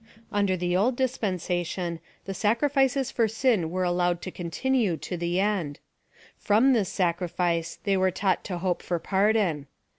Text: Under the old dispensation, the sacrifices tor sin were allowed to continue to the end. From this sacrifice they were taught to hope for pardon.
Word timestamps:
Under 0.31 0.57
the 0.57 0.75
old 0.75 0.95
dispensation, 0.95 1.99
the 2.25 2.33
sacrifices 2.33 3.11
tor 3.11 3.27
sin 3.27 3.69
were 3.69 3.83
allowed 3.83 4.19
to 4.23 4.31
continue 4.31 4.97
to 4.97 5.15
the 5.15 5.39
end. 5.39 5.77
From 6.39 6.73
this 6.73 6.89
sacrifice 6.89 7.77
they 7.83 7.95
were 7.97 8.09
taught 8.09 8.43
to 8.45 8.57
hope 8.57 8.81
for 8.81 8.97
pardon. 8.97 9.67